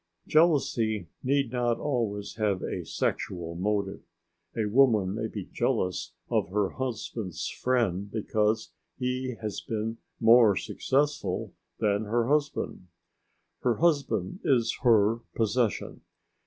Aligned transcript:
Jealousy 0.25 1.09
need 1.21 1.51
not 1.51 1.77
always 1.77 2.37
have 2.37 2.63
a 2.63 2.83
sexual 2.83 3.53
motive. 3.53 4.01
A 4.57 4.65
woman 4.65 5.13
may 5.13 5.27
be 5.27 5.45
jealous 5.45 6.13
of 6.27 6.49
her 6.49 6.69
husband's 6.71 7.47
friend 7.47 8.09
because 8.09 8.71
he 8.97 9.35
has 9.43 9.61
been 9.61 9.99
more 10.19 10.55
successful 10.55 11.53
than 11.77 12.05
her 12.05 12.27
husband. 12.27 12.87
Her 13.59 13.75
husband 13.75 14.39
is 14.43 14.75
her 14.81 15.19
possession. 15.35 16.01